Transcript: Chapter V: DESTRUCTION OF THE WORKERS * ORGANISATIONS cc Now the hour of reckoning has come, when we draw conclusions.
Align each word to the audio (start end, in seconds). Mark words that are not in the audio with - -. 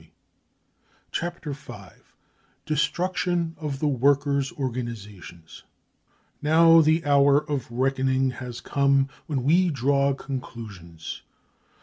Chapter 1.11 1.51
V: 1.53 1.73
DESTRUCTION 2.65 3.55
OF 3.59 3.77
THE 3.77 3.87
WORKERS 3.87 4.51
* 4.51 4.51
ORGANISATIONS 4.57 5.61
cc 5.61 6.33
Now 6.41 6.81
the 6.81 7.05
hour 7.05 7.47
of 7.47 7.69
reckoning 7.71 8.31
has 8.31 8.61
come, 8.61 9.09
when 9.27 9.43
we 9.43 9.69
draw 9.69 10.15
conclusions. 10.15 11.21